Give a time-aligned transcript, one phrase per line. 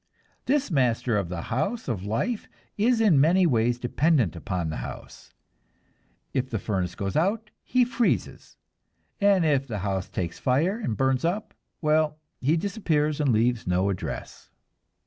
[0.47, 5.31] This master of the house of life is in many ways dependent upon the house.
[6.33, 8.57] If the furnace goes out he freezes,
[9.19, 11.53] and if the house takes fire and burns up
[11.83, 14.49] well, he disappears and leaves no address.